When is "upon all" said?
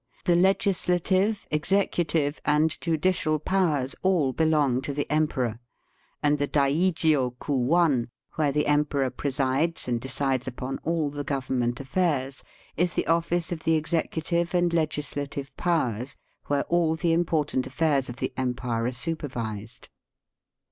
10.47-11.11